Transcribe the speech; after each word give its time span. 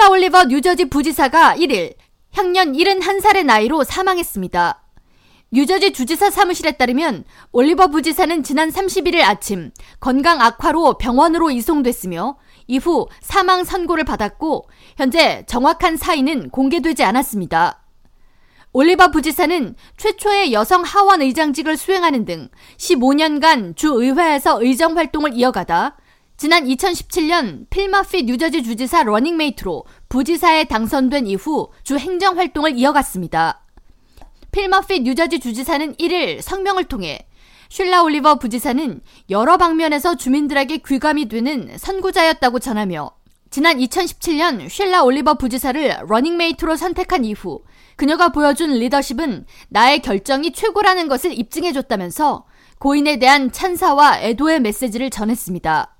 쉴라 0.00 0.08
올리버 0.08 0.44
뉴저지 0.44 0.86
부지사가 0.86 1.56
1일 1.56 1.94
향년 2.32 2.72
71살의 2.72 3.44
나이로 3.44 3.84
사망했습니다. 3.84 4.82
뉴저지 5.52 5.92
주지사 5.92 6.30
사무실에 6.30 6.72
따르면 6.72 7.24
올리버 7.52 7.88
부지사는 7.88 8.42
지난 8.42 8.70
31일 8.70 9.20
아침 9.22 9.70
건강 10.00 10.40
악화로 10.40 10.96
병원으로 10.96 11.50
이송됐으며 11.50 12.38
이후 12.66 13.08
사망 13.20 13.62
선고를 13.62 14.04
받았고 14.04 14.70
현재 14.96 15.44
정확한 15.46 15.98
사인은 15.98 16.48
공개되지 16.48 17.04
않았습니다. 17.04 17.82
올리버 18.72 19.10
부지사는 19.10 19.74
최초의 19.98 20.54
여성 20.54 20.82
하원 20.82 21.20
의장직을 21.20 21.76
수행하는 21.76 22.24
등 22.24 22.48
15년간 22.78 23.76
주 23.76 23.88
의회에서 23.88 24.62
의정 24.62 24.96
활동을 24.96 25.34
이어가다 25.34 25.98
지난 26.40 26.64
2017년 26.64 27.68
필 27.68 27.88
머피 27.88 28.22
뉴저지 28.22 28.62
주지사 28.62 29.02
러닝메이트로 29.02 29.84
부지사에 30.08 30.64
당선된 30.64 31.26
이후 31.26 31.68
주 31.82 31.98
행정 31.98 32.38
활동을 32.38 32.78
이어갔습니다. 32.78 33.60
필 34.50 34.69
머피 34.69 35.00
뉴저지 35.00 35.38
주지사는 35.38 35.96
1일 35.96 36.40
성명을 36.40 36.84
통해 36.84 37.28
쉴라 37.68 38.04
올리버 38.04 38.36
부지사는 38.36 39.02
여러 39.28 39.58
방면에서 39.58 40.14
주민들에게 40.14 40.78
귀감이 40.78 41.28
되는 41.28 41.76
선구자였다고 41.76 42.58
전하며 42.58 43.10
지난 43.50 43.76
2017년 43.76 44.70
쉴라 44.70 45.02
올리버 45.02 45.34
부지사를 45.34 46.04
러닝메이트로 46.08 46.76
선택한 46.76 47.26
이후 47.26 47.64
그녀가 47.96 48.30
보여준 48.30 48.70
리더십은 48.70 49.44
나의 49.68 50.00
결정이 50.00 50.52
최고라는 50.52 51.06
것을 51.08 51.38
입증해줬다면서 51.38 52.46
고인에 52.78 53.18
대한 53.18 53.52
찬사와 53.52 54.22
애도의 54.22 54.60
메시지를 54.60 55.10
전했습니다. 55.10 55.99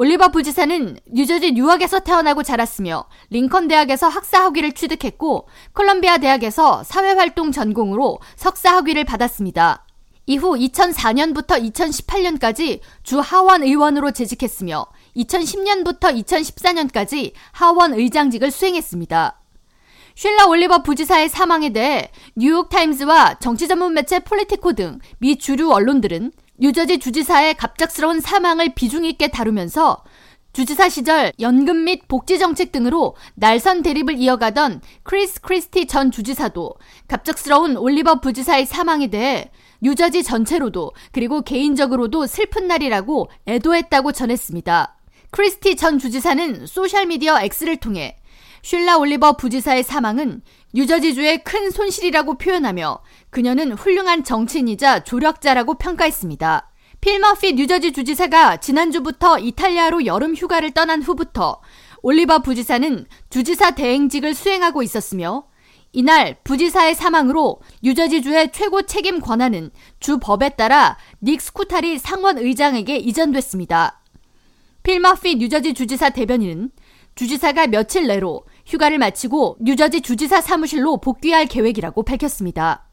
올리버 0.00 0.28
부지사는 0.28 0.96
뉴저지 1.06 1.50
뉴왁에서 1.52 1.98
태어나고 1.98 2.44
자랐으며 2.44 3.06
링컨 3.30 3.66
대학에서 3.66 4.06
학사 4.06 4.44
학위를 4.44 4.70
취득했고 4.70 5.48
콜럼비아 5.72 6.18
대학에서 6.18 6.84
사회활동 6.84 7.50
전공으로 7.50 8.20
석사 8.36 8.76
학위를 8.76 9.02
받았습니다. 9.02 9.84
이후 10.26 10.54
2004년부터 10.54 11.72
2018년까지 11.72 12.78
주 13.02 13.18
하원 13.18 13.64
의원으로 13.64 14.12
재직했으며 14.12 14.86
2010년부터 15.16 16.14
2014년까지 16.24 17.32
하원 17.50 17.92
의장직을 17.94 18.52
수행했습니다. 18.52 19.40
쉴라 20.14 20.46
올리버 20.46 20.84
부지사의 20.84 21.28
사망에 21.28 21.70
대해 21.70 22.12
뉴욕타임즈와 22.36 23.38
정치 23.40 23.66
전문 23.66 23.94
매체 23.94 24.20
폴리티코 24.20 24.74
등 24.74 25.00
미 25.18 25.38
주류 25.38 25.72
언론들은 25.72 26.30
뉴저지 26.60 26.98
주지사의 26.98 27.54
갑작스러운 27.54 28.20
사망을 28.20 28.74
비중 28.74 29.04
있게 29.04 29.28
다루면서 29.28 30.02
주지사 30.52 30.88
시절 30.88 31.32
연금 31.38 31.84
및 31.84 32.08
복지 32.08 32.38
정책 32.38 32.72
등으로 32.72 33.14
날선 33.36 33.82
대립을 33.82 34.18
이어가던 34.18 34.80
크리스 35.04 35.40
크리스티 35.40 35.86
전 35.86 36.10
주지사도 36.10 36.74
갑작스러운 37.06 37.76
올리버 37.76 38.20
부지사의 38.20 38.66
사망에 38.66 39.06
대해 39.06 39.52
뉴저지 39.80 40.24
전체로도 40.24 40.92
그리고 41.12 41.42
개인적으로도 41.42 42.26
슬픈 42.26 42.66
날이라고 42.66 43.30
애도했다고 43.46 44.10
전했습니다. 44.10 44.96
크리스티 45.30 45.76
전 45.76 45.98
주지사는 46.00 46.66
소셜미디어 46.66 47.38
X를 47.40 47.76
통해 47.76 48.17
쉴라 48.68 48.98
올리버 48.98 49.38
부지사의 49.38 49.82
사망은 49.82 50.42
뉴저지주의 50.74 51.42
큰 51.42 51.70
손실이라고 51.70 52.36
표현하며 52.36 53.00
그녀는 53.30 53.72
훌륭한 53.72 54.24
정치인이자 54.24 55.04
조력자라고 55.04 55.78
평가했습니다. 55.78 56.70
필머피 57.00 57.54
뉴저지 57.54 57.92
주지사가 57.92 58.58
지난주부터 58.58 59.38
이탈리아로 59.38 60.04
여름 60.04 60.34
휴가를 60.34 60.72
떠난 60.72 61.00
후부터 61.00 61.62
올리버 62.02 62.42
부지사는 62.42 63.06
주지사 63.30 63.70
대행직을 63.70 64.34
수행하고 64.34 64.82
있었으며 64.82 65.46
이날 65.92 66.36
부지사의 66.44 66.94
사망으로 66.94 67.62
뉴저지주의 67.82 68.52
최고 68.52 68.82
책임 68.82 69.22
권한은 69.22 69.70
주 69.98 70.18
법에 70.18 70.50
따라 70.50 70.98
닉 71.22 71.40
스쿠타리 71.40 71.96
상원 71.98 72.36
의장에게 72.36 72.98
이전됐습니다. 72.98 74.02
필머피 74.82 75.36
뉴저지 75.36 75.72
주지사 75.72 76.10
대변인은 76.10 76.70
주지사가 77.18 77.66
며칠 77.66 78.06
내로 78.06 78.44
휴가를 78.68 78.98
마치고 78.98 79.56
뉴저지 79.60 80.02
주지사 80.02 80.42
사무실로 80.42 80.98
복귀할 80.98 81.46
계획이라고 81.46 82.02
밝혔습니다. 82.02 82.86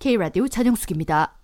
K라디오 0.00 0.48
전영숙입니다. 0.48 1.37